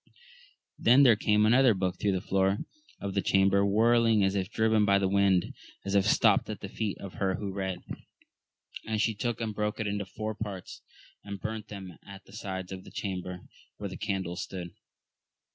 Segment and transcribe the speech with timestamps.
[0.79, 2.57] Then there came another book through the floor
[2.99, 5.53] of the chamber, whirl ing as if driven by the wind,
[5.85, 7.83] and it stopt at the feet of her who read,
[8.87, 10.81] and she took and broke it into four parts,
[11.23, 13.41] and burnt them at the sides of the chamber
[13.77, 14.71] where the candles stood.